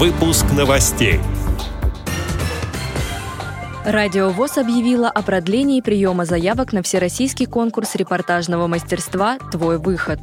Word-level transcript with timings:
Выпуск 0.00 0.46
новостей. 0.56 1.20
Радио 3.84 4.30
ВОЗ 4.30 4.56
объявила 4.56 5.10
о 5.10 5.20
продлении 5.20 5.82
приема 5.82 6.24
заявок 6.24 6.72
на 6.72 6.82
всероссийский 6.82 7.44
конкурс 7.44 7.96
репортажного 7.96 8.66
мастерства 8.66 9.36
«Твой 9.52 9.76
выход». 9.76 10.18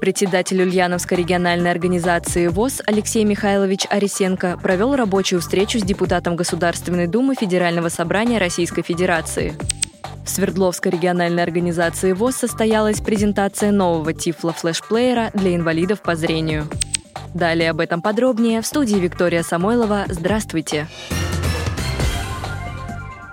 Председатель 0.00 0.62
Ульяновской 0.62 1.18
региональной 1.18 1.72
организации 1.72 2.46
ВОЗ 2.46 2.80
Алексей 2.86 3.24
Михайлович 3.24 3.88
Арисенко 3.90 4.56
провел 4.62 4.94
рабочую 4.94 5.40
встречу 5.40 5.80
с 5.80 5.82
депутатом 5.82 6.36
Государственной 6.36 7.08
Думы 7.08 7.34
Федерального 7.34 7.88
собрания 7.88 8.38
Российской 8.38 8.82
Федерации. 8.82 9.54
В 10.24 10.30
Свердловской 10.30 10.92
региональной 10.92 11.42
организации 11.42 12.12
ВОЗ 12.12 12.36
состоялась 12.36 13.00
презентация 13.00 13.72
нового 13.72 14.12
Тифла 14.12 14.52
флешплеера 14.52 15.32
для 15.34 15.56
инвалидов 15.56 16.02
по 16.02 16.14
зрению. 16.14 16.68
Далее 17.36 17.68
об 17.68 17.80
этом 17.80 18.00
подробнее 18.00 18.62
в 18.62 18.66
студии 18.66 18.96
Виктория 18.96 19.42
Самойлова. 19.42 20.06
Здравствуйте! 20.08 20.88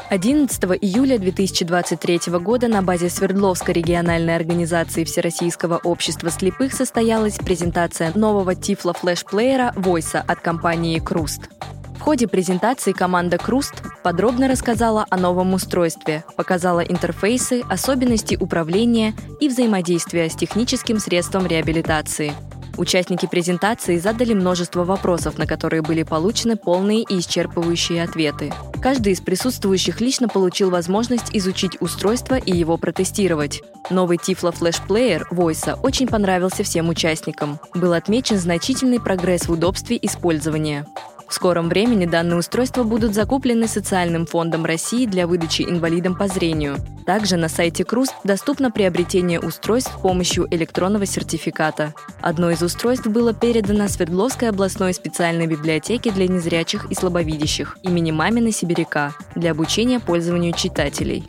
11 0.09 0.61
июля 0.81 1.17
2023 1.17 2.19
года 2.39 2.67
на 2.67 2.81
базе 2.81 3.09
Свердловской 3.09 3.73
региональной 3.73 4.35
организации 4.35 5.05
Всероссийского 5.05 5.79
общества 5.81 6.29
слепых 6.31 6.73
состоялась 6.73 7.37
презентация 7.37 8.11
нового 8.13 8.55
Тифла 8.55 8.91
флешплеера 8.91 9.71
Войса 9.77 10.21
от 10.27 10.41
компании 10.41 10.99
«Круст». 10.99 11.49
В 11.97 12.01
ходе 12.01 12.27
презентации 12.27 12.91
команда 12.91 13.37
«Круст» 13.37 13.83
подробно 14.03 14.49
рассказала 14.49 15.05
о 15.09 15.15
новом 15.15 15.53
устройстве, 15.53 16.25
показала 16.35 16.81
интерфейсы, 16.81 17.63
особенности 17.69 18.35
управления 18.37 19.13
и 19.39 19.47
взаимодействия 19.47 20.29
с 20.29 20.35
техническим 20.35 20.99
средством 20.99 21.47
реабилитации– 21.47 22.33
Участники 22.77 23.27
презентации 23.27 23.97
задали 23.97 24.33
множество 24.33 24.83
вопросов, 24.83 25.37
на 25.37 25.45
которые 25.45 25.81
были 25.81 26.03
получены 26.03 26.55
полные 26.55 27.01
и 27.01 27.19
исчерпывающие 27.19 28.03
ответы. 28.03 28.51
Каждый 28.81 29.13
из 29.13 29.21
присутствующих 29.21 30.01
лично 30.01 30.27
получил 30.27 30.69
возможность 30.69 31.29
изучить 31.33 31.79
устройство 31.79 32.35
и 32.35 32.51
его 32.51 32.77
протестировать. 32.77 33.61
Новый 33.89 34.17
Tiflo 34.17 34.53
Flash 34.53 34.81
Player 34.87 35.21
Voice 35.31 35.79
очень 35.81 36.07
понравился 36.07 36.63
всем 36.63 36.89
участникам. 36.89 37.59
Был 37.75 37.93
отмечен 37.93 38.37
значительный 38.37 38.99
прогресс 38.99 39.47
в 39.47 39.51
удобстве 39.51 39.99
использования. 40.01 40.85
В 41.33 41.35
скором 41.35 41.67
времени 41.67 42.05
данные 42.05 42.37
устройства 42.37 42.83
будут 42.83 43.15
закуплены 43.15 43.67
Социальным 43.67 44.27
фондом 44.27 44.65
России 44.65 45.07
для 45.07 45.25
выдачи 45.25 45.63
инвалидам 45.63 46.15
по 46.15 46.27
зрению. 46.27 46.77
Также 47.07 47.37
на 47.37 47.49
сайте 47.49 47.83
КРУС 47.83 48.09
доступно 48.23 48.69
приобретение 48.69 49.39
устройств 49.39 49.91
с 49.97 49.99
помощью 49.99 50.47
электронного 50.51 51.07
сертификата. 51.07 51.95
Одно 52.21 52.51
из 52.51 52.61
устройств 52.61 53.07
было 53.07 53.33
передано 53.33 53.87
Свердловской 53.87 54.49
областной 54.49 54.93
специальной 54.93 55.47
библиотеке 55.47 56.11
для 56.11 56.27
незрячих 56.27 56.85
и 56.91 56.93
слабовидящих 56.93 57.79
имени 57.81 58.11
Мамина 58.11 58.51
Сибиряка 58.51 59.15
для 59.33 59.51
обучения 59.53 59.99
пользованию 59.99 60.53
читателей. 60.53 61.27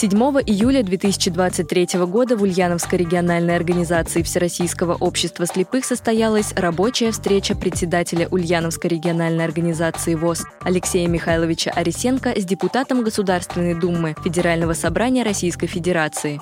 7 0.00 0.12
июля 0.46 0.82
2023 0.82 2.06
года 2.06 2.34
в 2.34 2.42
Ульяновской 2.42 3.00
региональной 3.00 3.54
организации 3.54 4.22
Всероссийского 4.22 4.94
общества 4.94 5.44
слепых 5.44 5.84
состоялась 5.84 6.54
рабочая 6.56 7.10
встреча 7.10 7.54
председателя 7.54 8.26
Ульяновской 8.30 8.88
региональной 8.88 9.44
организации 9.44 10.14
ВОЗ 10.14 10.46
Алексея 10.62 11.06
Михайловича 11.06 11.70
Арисенко 11.72 12.32
с 12.34 12.46
депутатом 12.46 13.04
Государственной 13.04 13.74
Думы 13.74 14.14
Федерального 14.24 14.72
собрания 14.72 15.22
Российской 15.22 15.66
Федерации. 15.66 16.40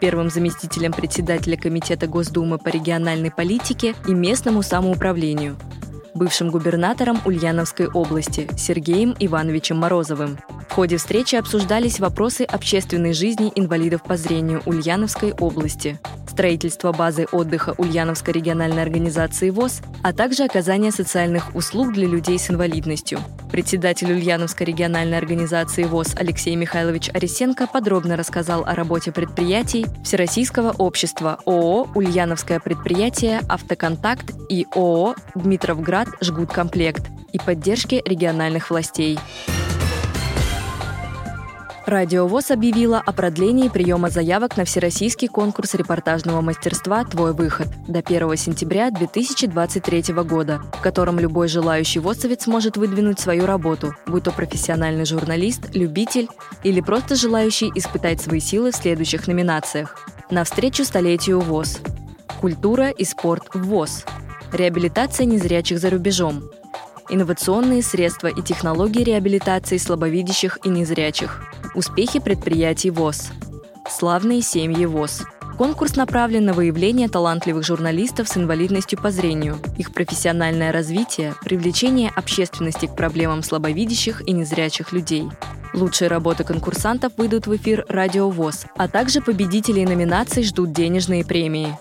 Первым 0.00 0.28
заместителем 0.28 0.92
председателя 0.92 1.56
Комитета 1.56 2.08
Госдумы 2.08 2.58
по 2.58 2.68
региональной 2.68 3.30
политике 3.30 3.94
и 4.08 4.10
местному 4.10 4.62
самоуправлению, 4.62 5.56
бывшим 6.14 6.50
губернатором 6.50 7.20
Ульяновской 7.24 7.86
области 7.86 8.48
Сергеем 8.58 9.14
Ивановичем 9.20 9.76
Морозовым– 9.76 10.36
ходе 10.78 10.96
встречи 10.96 11.34
обсуждались 11.34 11.98
вопросы 11.98 12.42
общественной 12.42 13.12
жизни 13.12 13.50
инвалидов 13.56 14.00
по 14.04 14.16
зрению 14.16 14.62
Ульяновской 14.64 15.32
области, 15.32 15.98
строительство 16.28 16.92
базы 16.92 17.26
отдыха 17.32 17.74
Ульяновской 17.78 18.32
региональной 18.32 18.82
организации 18.82 19.50
ВОЗ, 19.50 19.80
а 20.04 20.12
также 20.12 20.44
оказание 20.44 20.92
социальных 20.92 21.56
услуг 21.56 21.92
для 21.94 22.06
людей 22.06 22.38
с 22.38 22.48
инвалидностью. 22.48 23.18
Председатель 23.50 24.12
Ульяновской 24.12 24.66
региональной 24.66 25.18
организации 25.18 25.82
ВОЗ 25.82 26.14
Алексей 26.14 26.54
Михайлович 26.54 27.10
Арисенко 27.12 27.66
подробно 27.66 28.16
рассказал 28.16 28.62
о 28.64 28.76
работе 28.76 29.10
предприятий 29.10 29.84
Всероссийского 30.04 30.70
общества 30.70 31.40
ООО 31.44 31.88
«Ульяновское 31.96 32.60
предприятие 32.60 33.40
«Автоконтакт» 33.48 34.32
и 34.48 34.64
ООО 34.76 35.16
«Дмитровград 35.34 36.06
Жгут 36.20 36.52
Комплект» 36.52 37.04
и 37.32 37.38
поддержке 37.38 38.00
региональных 38.06 38.70
властей. 38.70 39.18
Радио 41.88 42.26
ВОЗ 42.26 42.50
объявила 42.50 42.98
о 43.00 43.12
продлении 43.12 43.70
приема 43.70 44.10
заявок 44.10 44.58
на 44.58 44.66
всероссийский 44.66 45.26
конкурс 45.26 45.72
репортажного 45.72 46.42
мастерства 46.42 47.02
«Твой 47.02 47.32
выход» 47.32 47.68
до 47.88 48.00
1 48.00 48.36
сентября 48.36 48.90
2023 48.90 50.12
года, 50.22 50.60
в 50.74 50.82
котором 50.82 51.18
любой 51.18 51.48
желающий 51.48 52.00
ВОЗовец 52.00 52.46
может 52.46 52.76
выдвинуть 52.76 53.18
свою 53.18 53.46
работу, 53.46 53.94
будь 54.06 54.24
то 54.24 54.32
профессиональный 54.32 55.06
журналист, 55.06 55.74
любитель 55.74 56.28
или 56.62 56.82
просто 56.82 57.14
желающий 57.14 57.72
испытать 57.74 58.20
свои 58.20 58.40
силы 58.40 58.72
в 58.72 58.76
следующих 58.76 59.26
номинациях. 59.26 59.96
Навстречу 60.30 60.84
столетию 60.84 61.40
ВОЗ. 61.40 61.78
Культура 62.38 62.90
и 62.90 63.04
спорт 63.06 63.44
в 63.54 63.62
ВОЗ. 63.62 64.04
Реабилитация 64.52 65.24
незрячих 65.24 65.78
за 65.78 65.88
рубежом 65.88 66.50
инновационные 67.10 67.82
средства 67.82 68.28
и 68.28 68.42
технологии 68.42 69.02
реабилитации 69.02 69.78
слабовидящих 69.78 70.58
и 70.64 70.68
незрячих, 70.68 71.42
успехи 71.74 72.20
предприятий 72.20 72.90
ВОЗ, 72.90 73.30
славные 73.88 74.42
семьи 74.42 74.86
ВОЗ. 74.86 75.22
Конкурс 75.56 75.96
направлен 75.96 76.44
на 76.44 76.52
выявление 76.52 77.08
талантливых 77.08 77.64
журналистов 77.66 78.28
с 78.28 78.36
инвалидностью 78.36 79.00
по 79.00 79.10
зрению, 79.10 79.58
их 79.76 79.92
профессиональное 79.92 80.70
развитие, 80.70 81.34
привлечение 81.42 82.12
общественности 82.14 82.86
к 82.86 82.94
проблемам 82.94 83.42
слабовидящих 83.42 84.26
и 84.28 84.32
незрячих 84.32 84.92
людей. 84.92 85.28
Лучшие 85.74 86.08
работы 86.08 86.44
конкурсантов 86.44 87.12
выйдут 87.16 87.46
в 87.46 87.56
эфир 87.56 87.84
«Радио 87.88 88.30
ВОЗ», 88.30 88.66
а 88.76 88.88
также 88.88 89.20
победителей 89.20 89.84
номинаций 89.84 90.44
ждут 90.44 90.72
денежные 90.72 91.24
премии. 91.24 91.76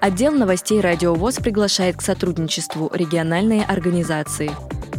Отдел 0.00 0.32
новостей 0.32 0.80
«Радио 0.80 1.14
ВОЗ» 1.14 1.36
приглашает 1.36 1.96
к 1.96 2.02
сотрудничеству 2.02 2.90
региональные 2.92 3.64
организации. 3.64 4.50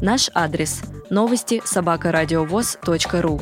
Наш 0.01 0.29
адрес– 0.33 0.81
новости 1.09 1.61
собакарадиовоз.ру. 1.63 3.41